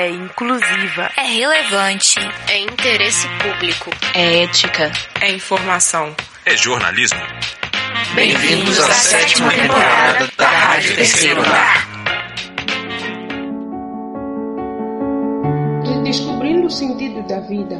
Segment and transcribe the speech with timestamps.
[0.00, 2.18] é inclusiva, é relevante,
[2.48, 4.90] é interesse público, é ética,
[5.20, 7.20] é informação, é jornalismo.
[8.14, 11.86] Bem-vindos à sétima temporada da Rádio Terceiro Andar.
[15.84, 17.78] Redescobrindo o sentido da vida.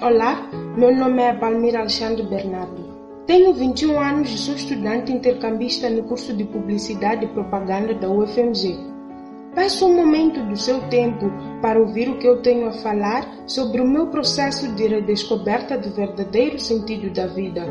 [0.00, 2.94] Olá, meu nome é Palmira Alexandre Bernardo.
[3.26, 8.95] Tenho 21 anos e sou estudante intercambista no curso de Publicidade e Propaganda da UFMG.
[9.56, 11.28] Peço um momento do seu tempo
[11.60, 15.90] para ouvir o que eu tenho a falar sobre o meu processo de redescoberta do
[15.90, 17.66] verdadeiro sentido da vida.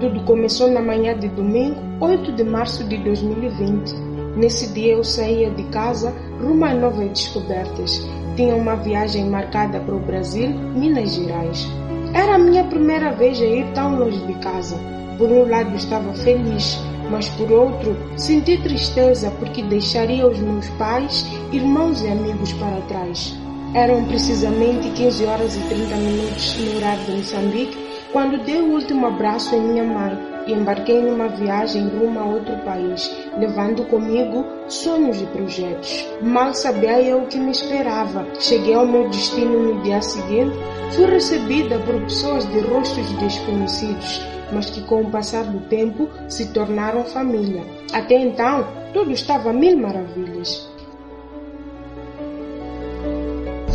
[0.00, 3.94] Tudo começou na manhã de domingo, 8 de março de 2020.
[4.36, 8.00] Nesse dia eu saía de casa rumo a novas descobertas
[8.40, 11.68] tinha uma viagem marcada para o Brasil, Minas Gerais.
[12.14, 14.78] Era a minha primeira vez a ir tão longe de casa.
[15.18, 16.78] Por um lado estava feliz,
[17.10, 23.36] mas por outro senti tristeza porque deixaria os meus pais, irmãos e amigos para trás.
[23.74, 29.06] Eram precisamente 15 horas e 30 minutos no horário de Moçambique quando dei o último
[29.06, 35.20] abraço em minha mãe e embarquei numa viagem rumo a outro país, levando comigo sonhos
[35.20, 36.08] e projetos.
[36.22, 38.26] Mal sabia eu o que me esperava.
[38.40, 40.56] Cheguei ao meu destino no dia seguinte,
[40.92, 44.22] fui recebida por pessoas de rostos desconhecidos,
[44.52, 47.62] mas que com o passar do tempo se tornaram família.
[47.92, 50.69] Até então, tudo estava a mil maravilhas.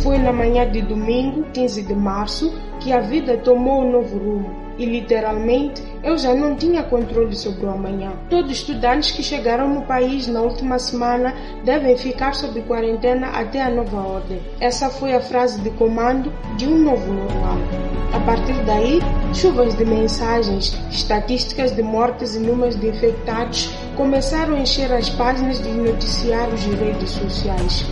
[0.02, 4.66] Foi na manhã de domingo, 15 de março, que a vida tomou um novo rumo
[4.78, 8.12] e literalmente eu já não tinha controle sobre o amanhã.
[8.28, 13.62] Todos os estudantes que chegaram no país na última semana devem ficar sob quarentena até
[13.62, 14.40] a nova ordem.
[14.60, 17.56] Essa foi a frase de comando de um novo normal.
[18.12, 19.00] A partir daí,
[19.34, 25.58] chuvas de mensagens, estatísticas de mortes e números de infectados começaram a encher as páginas
[25.58, 27.84] dos noticiários e redes sociais.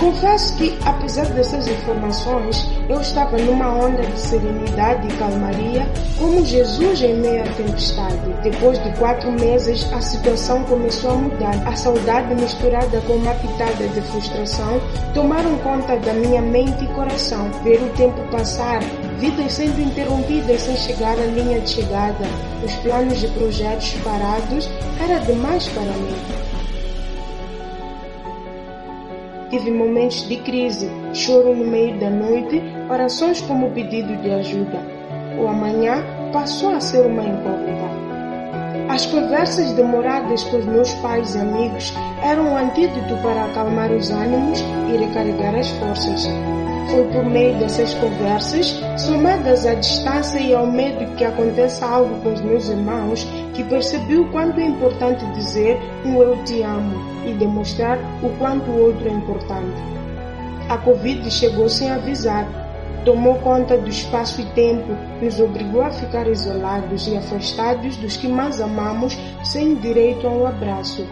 [0.00, 5.84] Confesso que, apesar dessas informações, eu estava numa onda de serenidade e calmaria,
[6.16, 8.32] como Jesus em meio à tempestade.
[8.44, 11.66] Depois de quatro meses, a situação começou a mudar.
[11.66, 14.80] A saudade misturada com uma pitada de frustração
[15.14, 17.50] tomaram conta da minha mente e coração.
[17.64, 18.80] Ver o tempo passar,
[19.18, 22.24] vidas sendo interrompidas sem chegar à linha de chegada,
[22.64, 24.70] os planos e projetos parados,
[25.00, 26.47] era demais para mim.
[29.50, 34.78] Tive momentos de crise, choro no meio da noite, orações como pedido de ajuda.
[35.40, 37.88] O amanhã passou a ser uma incógnita.
[38.90, 44.10] As conversas demoradas com os meus pais e amigos eram um antídoto para acalmar os
[44.10, 44.60] ânimos
[44.92, 46.28] e recarregar as forças.
[46.86, 52.32] Foi por meio dessas conversas, somadas à distância e ao medo que aconteça algo com
[52.32, 56.96] os meus irmãos, que percebi o quanto é importante dizer um eu te amo
[57.26, 59.76] e demonstrar o quanto o outro é importante.
[60.70, 62.46] A Covid chegou sem avisar,
[63.04, 68.28] tomou conta do espaço e tempo, nos obrigou a ficar isolados e afastados dos que
[68.28, 71.06] mais amamos, sem direito a um abraço.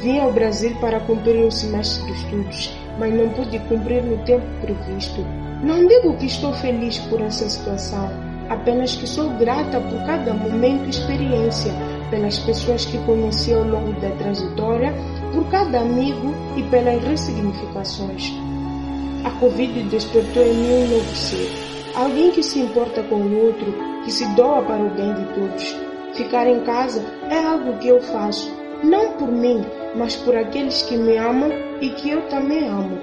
[0.00, 4.46] Vim ao Brasil para cumprir o semestre de estudos mas não pude cumprir no tempo
[4.60, 5.24] previsto.
[5.62, 8.10] Não digo que estou feliz por essa situação,
[8.48, 11.72] apenas que sou grata por cada momento e experiência,
[12.10, 14.92] pelas pessoas que conheci ao longo da trajetória,
[15.32, 18.32] por cada amigo e pelas ressignificações.
[19.24, 21.50] A Covid despertou em mim um novo ser,
[21.94, 23.72] alguém que se importa com o outro,
[24.04, 25.76] que se doa para o bem de todos.
[26.14, 28.50] Ficar em casa é algo que eu faço,
[28.82, 29.64] não por mim,
[29.94, 32.98] mas por aqueles que me amam e que eu também amo.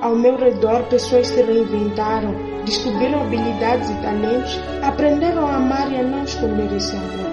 [0.00, 6.02] Ao meu redor, pessoas se reinventaram, descobriram habilidades e talentos, aprenderam a amar e a
[6.02, 7.32] não esconder esse amor.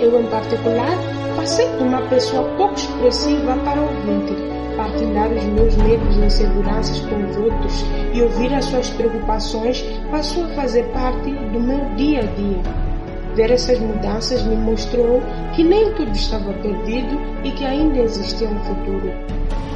[0.00, 0.96] Eu, em particular,
[1.36, 4.34] passei de uma pessoa pouco expressiva para ouvinte,
[4.76, 10.44] partilhar os meus medos e inseguranças com os outros e ouvir as suas preocupações passou
[10.44, 12.83] a fazer parte do meu dia a dia.
[13.34, 15.20] Ver essas mudanças me mostrou
[15.54, 19.12] que nem tudo estava perdido e que ainda existia um futuro.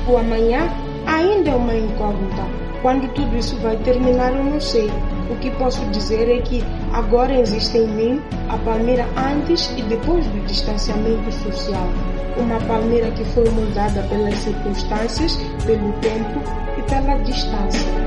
[0.07, 0.69] O amanhã
[1.07, 2.43] ainda é uma incógnita.
[2.83, 4.89] Quando tudo isso vai terminar, eu não sei.
[5.31, 6.63] O que posso dizer é que
[6.93, 11.89] agora existe em mim a Palmeira antes e depois do distanciamento social.
[12.37, 15.37] Uma Palmeira que foi moldada pelas circunstâncias,
[15.67, 16.41] pelo tempo
[16.79, 17.98] e pela distância.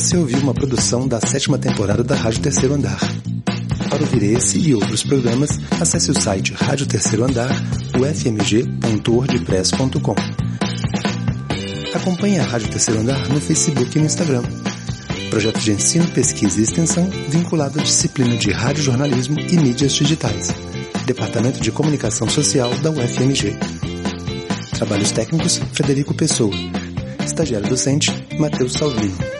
[0.00, 2.98] Você ouviu uma produção da sétima temporada da Rádio Terceiro Andar.
[3.90, 7.50] Para ouvir esse e outros programas, acesse o site Rádio Terceiro Andar,
[7.94, 10.14] ufmg.wordpress.com.
[11.94, 14.42] acompanhe a Rádio Terceiro Andar no Facebook e no Instagram.
[15.28, 20.48] Projeto de ensino, pesquisa e extensão vinculado à disciplina de radiojornalismo e mídias digitais.
[21.04, 23.54] Departamento de Comunicação Social da UFMG.
[24.72, 26.54] Trabalhos técnicos, Frederico Pessoa.
[27.22, 29.39] Estagiário docente, Matheus Salvino.